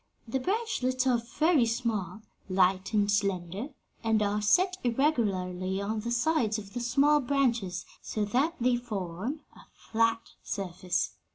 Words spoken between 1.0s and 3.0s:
are very small, light